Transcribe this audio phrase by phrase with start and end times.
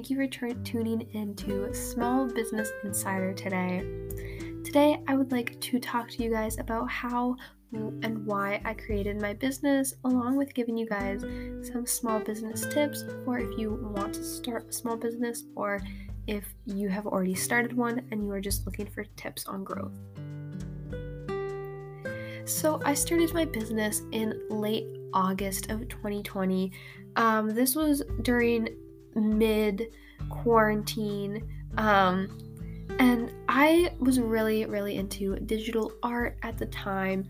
[0.00, 3.80] thank you for t- tuning into Small Business Insider today.
[4.64, 7.36] Today, I would like to talk to you guys about how
[7.74, 11.20] and why I created my business, along with giving you guys
[11.70, 15.82] some small business tips for if you want to start a small business or
[16.26, 19.98] if you have already started one and you are just looking for tips on growth.
[22.46, 26.72] So, I started my business in late August of 2020.
[27.16, 28.68] Um, this was during
[29.14, 29.88] mid
[30.28, 31.48] quarantine.
[31.76, 32.38] Um,
[32.98, 37.26] and I was really, really into digital art at the time,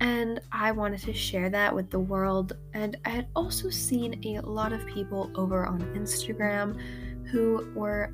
[0.00, 2.56] and I wanted to share that with the world.
[2.72, 6.80] And I had also seen a lot of people over on Instagram
[7.26, 8.12] who were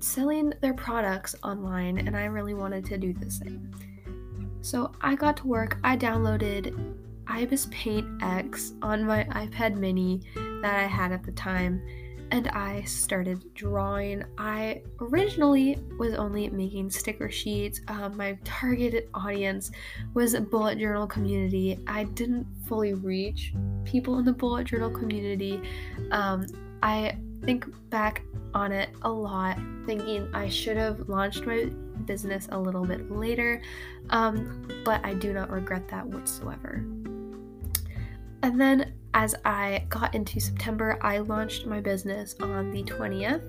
[0.00, 3.70] selling their products online, and I really wanted to do the same.
[4.60, 6.74] So I got to work, I downloaded
[7.26, 11.82] Ibis Paint X on my iPad mini that I had at the time
[12.30, 14.24] and I started drawing.
[14.38, 17.80] I originally was only making sticker sheets.
[17.88, 19.70] Um, my targeted audience
[20.14, 21.78] was a bullet journal community.
[21.86, 23.52] I didn't fully reach
[23.84, 25.60] people in the bullet journal community.
[26.10, 26.46] Um,
[26.82, 28.22] I think back
[28.54, 31.64] on it a lot, thinking I should have launched my
[32.04, 33.62] business a little bit later,
[34.10, 36.84] um, but I do not regret that whatsoever.
[38.42, 43.42] And then as I got into September, I launched my business on the 20th.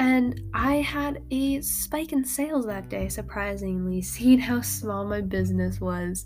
[0.00, 5.80] And I had a spike in sales that day, surprisingly, seeing how small my business
[5.80, 6.24] was.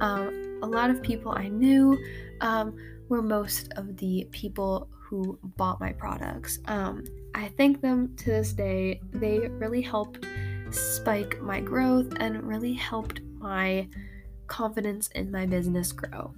[0.00, 1.98] Um, a lot of people I knew
[2.40, 2.74] um,
[3.08, 6.58] were most of the people who bought my products.
[6.64, 7.04] Um,
[7.34, 9.02] I thank them to this day.
[9.12, 10.24] They really helped
[10.70, 13.88] spike my growth and really helped my
[14.46, 16.34] confidence in my business grow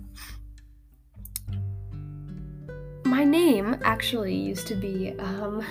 [3.16, 5.64] my name actually used to be um,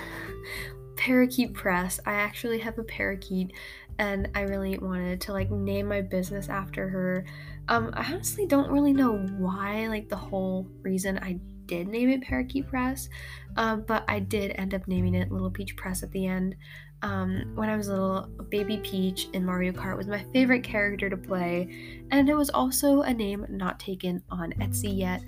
[0.96, 2.00] Parakeet Press.
[2.04, 3.52] I actually have a parakeet,
[4.00, 7.24] and I really wanted to like name my business after her.
[7.68, 12.22] Um, I honestly don't really know why, like the whole reason I did name it
[12.22, 13.08] Parakeet Press,
[13.56, 16.56] um, but I did end up naming it Little Peach Press at the end.
[17.02, 21.16] Um, when I was little, Baby Peach in Mario Kart was my favorite character to
[21.16, 25.22] play, and it was also a name not taken on Etsy yet.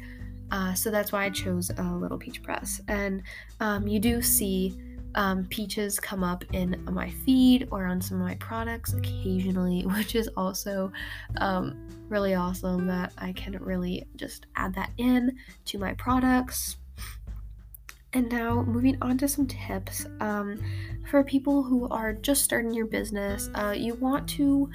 [0.51, 2.81] Uh, so that's why I chose a Little Peach Press.
[2.89, 3.23] And
[3.61, 4.81] um, you do see
[5.15, 10.15] um, peaches come up in my feed or on some of my products occasionally, which
[10.15, 10.93] is also
[11.39, 15.37] um, really awesome that I can really just add that in
[15.67, 16.77] to my products.
[18.15, 20.59] And now, moving on to some tips um,
[21.11, 24.71] for people who are just starting your business, uh, you want to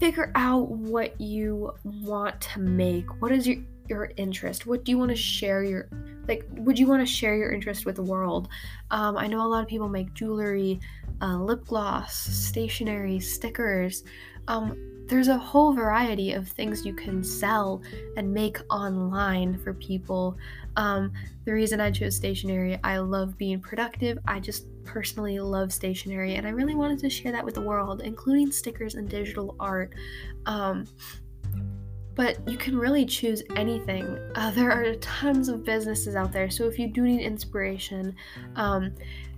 [0.00, 3.20] figure out what you want to make.
[3.20, 4.66] What is your your interest?
[4.66, 5.88] What do you want to share your
[6.28, 6.46] like?
[6.52, 8.48] Would you want to share your interest with the world?
[8.90, 10.80] Um, I know a lot of people make jewelry,
[11.20, 14.04] uh, lip gloss, stationery, stickers.
[14.48, 17.82] Um, there's a whole variety of things you can sell
[18.16, 20.36] and make online for people.
[20.76, 21.12] Um,
[21.44, 24.18] the reason I chose stationery, I love being productive.
[24.26, 28.00] I just personally love stationery, and I really wanted to share that with the world,
[28.00, 29.92] including stickers and digital art.
[30.46, 30.86] Um,
[32.14, 34.18] but you can really choose anything.
[34.34, 38.14] Uh, there are tons of businesses out there, so if you do need inspiration,
[38.56, 38.92] um,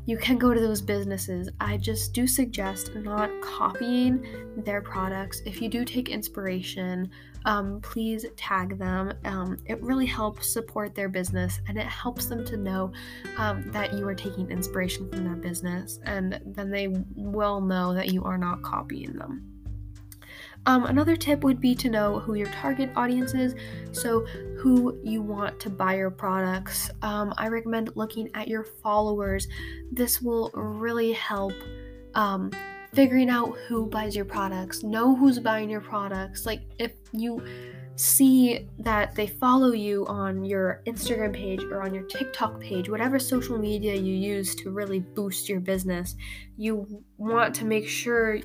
[0.06, 1.50] you can go to those businesses.
[1.58, 4.24] I just do suggest not copying
[4.64, 5.42] their products.
[5.44, 7.10] If you do take inspiration,
[7.44, 9.12] um, please tag them.
[9.24, 12.92] Um, it really helps support their business and it helps them to know
[13.36, 18.12] um, that you are taking inspiration from their business, and then they will know that
[18.12, 19.55] you are not copying them.
[20.66, 23.54] Um, another tip would be to know who your target audience is,
[23.92, 24.26] so
[24.58, 26.90] who you want to buy your products.
[27.02, 29.46] Um, I recommend looking at your followers.
[29.92, 31.52] This will really help
[32.14, 32.50] um,
[32.92, 36.46] figuring out who buys your products, know who's buying your products.
[36.46, 37.42] Like if you
[37.94, 43.18] see that they follow you on your Instagram page or on your TikTok page, whatever
[43.18, 46.16] social media you use to really boost your business,
[46.56, 48.40] you want to make sure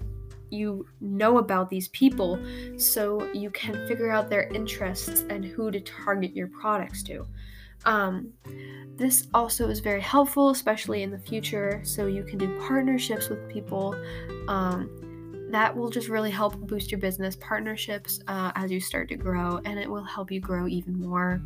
[0.52, 2.40] you know about these people
[2.78, 7.26] so you can figure out their interests and who to target your products to.
[7.86, 8.34] Um,
[8.96, 13.50] this also is very helpful, especially in the future, so you can do partnerships with
[13.50, 13.96] people.
[14.48, 14.90] Um,
[15.50, 19.60] that will just really help boost your business partnerships uh, as you start to grow,
[19.66, 21.42] and it will help you grow even more.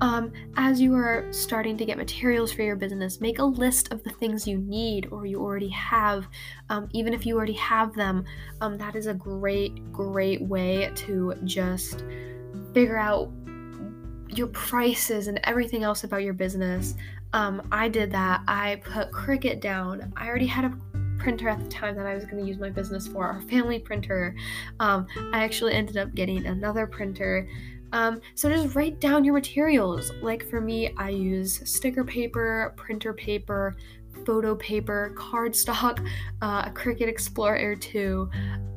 [0.00, 4.02] Um, as you are starting to get materials for your business, make a list of
[4.02, 6.26] the things you need or you already have.
[6.68, 8.24] Um, even if you already have them,
[8.60, 12.04] um, that is a great, great way to just
[12.72, 13.30] figure out
[14.28, 16.94] your prices and everything else about your business.
[17.32, 18.42] Um, I did that.
[18.48, 20.12] I put Cricut down.
[20.16, 20.76] I already had a
[21.18, 23.78] printer at the time that I was going to use my business for, our family
[23.78, 24.34] printer.
[24.80, 27.48] Um, I actually ended up getting another printer.
[27.94, 30.10] Um, so just write down your materials.
[30.20, 33.76] Like for me, I use sticker paper, printer paper,
[34.26, 36.04] photo paper, cardstock,
[36.42, 38.28] uh, a Cricut Explorer Air 2,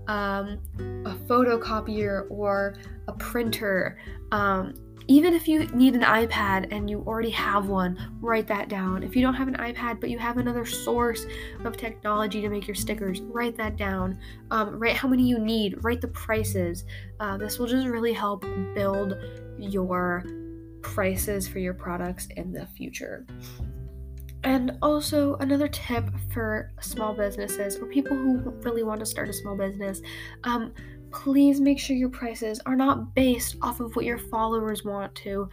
[0.07, 2.75] um, a photocopier, or
[3.07, 3.97] a printer.
[4.31, 4.75] Um,
[5.07, 9.03] even if you need an iPad and you already have one, write that down.
[9.03, 11.25] If you don't have an iPad but you have another source
[11.63, 14.19] of technology to make your stickers, write that down.
[14.51, 16.83] Um, write how many you need, write the prices.
[17.19, 18.45] Uh, this will just really help
[18.75, 19.15] build
[19.57, 20.25] your
[20.81, 23.25] prices for your products in the future.
[24.43, 29.33] And also, another tip for small businesses or people who really want to start a
[29.33, 30.01] small business
[30.43, 30.73] um,
[31.23, 35.49] please make sure your prices are not based off of what your followers want to.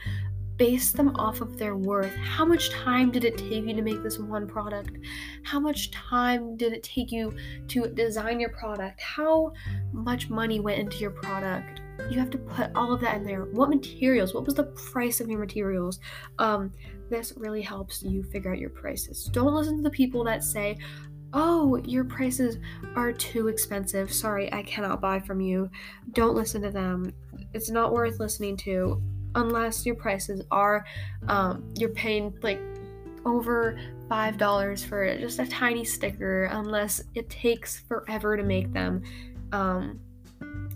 [0.56, 2.14] Base them off of their worth.
[2.14, 4.98] How much time did it take you to make this one product?
[5.42, 7.34] How much time did it take you
[7.68, 9.00] to design your product?
[9.00, 9.52] How
[9.92, 11.80] much money went into your product?
[12.08, 13.44] You have to put all of that in there.
[13.46, 14.34] What materials?
[14.34, 15.98] What was the price of your materials?
[16.38, 16.72] Um,
[17.10, 19.28] this really helps you figure out your prices.
[19.32, 20.76] Don't listen to the people that say,
[21.34, 22.58] oh, your prices
[22.94, 24.12] are too expensive.
[24.12, 25.68] Sorry, I cannot buy from you.
[26.12, 27.12] Don't listen to them.
[27.52, 29.02] It's not worth listening to
[29.34, 30.86] unless your prices are,
[31.28, 32.60] um, you're paying like
[33.26, 33.78] over
[34.08, 36.44] five dollars for just a tiny sticker.
[36.44, 39.02] Unless it takes forever to make them,
[39.52, 39.98] um,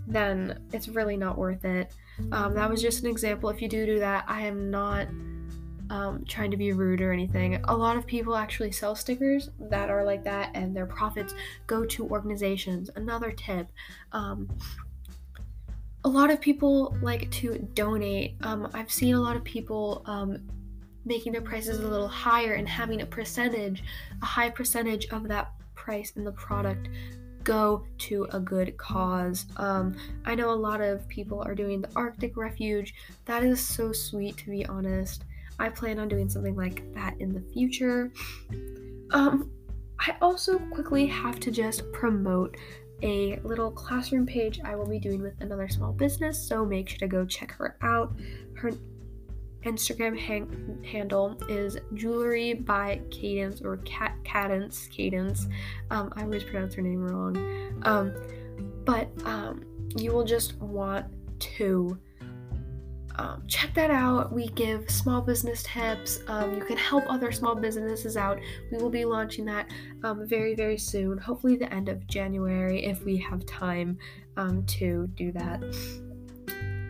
[0.07, 1.93] then it's really not worth it.
[2.33, 3.49] Um, that was just an example.
[3.49, 5.07] If you do do that, I am not
[5.89, 7.61] um, trying to be rude or anything.
[7.65, 11.33] A lot of people actually sell stickers that are like that, and their profits
[11.67, 12.89] go to organizations.
[12.95, 13.67] Another tip.
[14.11, 14.49] Um,
[16.05, 18.35] a lot of people like to donate.
[18.41, 20.39] Um, I've seen a lot of people um,
[21.05, 23.83] making their prices a little higher and having a percentage,
[24.21, 26.89] a high percentage of that price in the product
[27.43, 29.45] go to a good cause.
[29.57, 29.95] Um,
[30.25, 32.93] I know a lot of people are doing the Arctic Refuge.
[33.25, 35.23] That is so sweet, to be honest.
[35.59, 38.11] I plan on doing something like that in the future.
[39.11, 39.51] Um,
[39.99, 42.55] I also quickly have to just promote
[43.01, 46.99] a little classroom page I will be doing with another small business, so make sure
[46.99, 48.13] to go check her out.
[48.55, 48.71] Her
[49.63, 55.47] Instagram hang- handle is jewelry by Cadence or Cat Cadence Cadence.
[55.91, 57.37] Um, I always pronounce her name wrong,
[57.83, 58.13] um,
[58.85, 59.65] but um,
[59.97, 61.05] you will just want
[61.39, 61.97] to
[63.19, 64.31] um, check that out.
[64.31, 66.21] We give small business tips.
[66.27, 68.39] Um, you can help other small businesses out.
[68.71, 69.69] We will be launching that
[70.05, 73.97] um, very, very soon, hopefully, the end of January if we have time
[74.37, 75.61] um, to do that.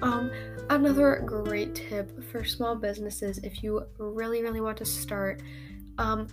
[0.03, 0.29] Um,
[0.69, 5.41] another great tip for small businesses if you really, really want to start.
[5.97, 6.27] Um,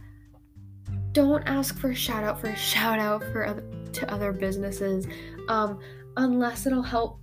[1.12, 3.64] don't ask for a shout out for a shout out for other,
[3.94, 5.06] to other businesses
[6.18, 7.20] unless it'll help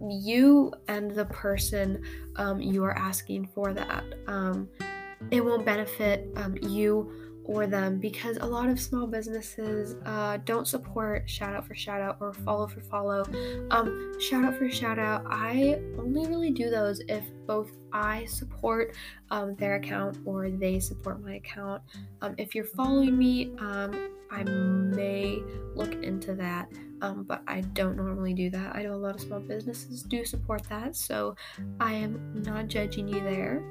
[0.00, 2.02] you and the person
[2.36, 4.04] um, you are asking for that.
[4.26, 4.68] Um,
[5.30, 10.66] it won't benefit um, you or them because a lot of small businesses uh, don't
[10.66, 13.24] support shout out for shout out or follow for follow.
[13.70, 18.94] Um, shout out for shout out, I only really do those if both I support
[19.30, 21.82] um, their account or they support my account.
[22.22, 25.40] Um, if you're following me, um, I may
[25.74, 26.68] look into that,
[27.04, 28.74] um, but I don't normally do that.
[28.74, 31.36] I know a lot of small businesses do support that, so
[31.78, 33.62] I am not judging you there.